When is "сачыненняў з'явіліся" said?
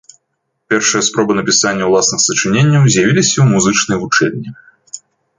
2.27-3.33